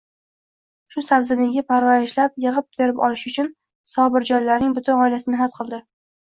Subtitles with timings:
[0.93, 3.51] Shu sabzini ekib, parvarishlab, yigʻib-terib olish uchun
[3.93, 5.83] Sobirjonlarning butun oilasi mehnat qildi.